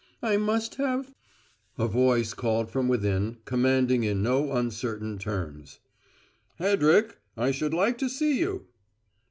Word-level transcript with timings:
I 0.23 0.35
must 0.37 0.73
have" 0.77 1.13
A 1.77 1.87
voice 1.87 2.33
called 2.33 2.71
from 2.71 2.87
within, 2.87 3.37
commanding 3.45 4.03
in 4.03 4.23
no, 4.23 4.51
uncertain 4.53 5.19
tones. 5.19 5.77
"Hedrick! 6.57 7.19
I 7.37 7.51
should 7.51 7.75
like 7.75 7.99
to 7.99 8.09
see 8.09 8.39
you!" 8.39 8.65